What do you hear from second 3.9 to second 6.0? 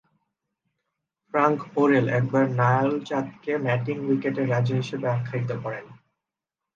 উইকেটের রাজা হিসেবে আখ্যায়িত করেন।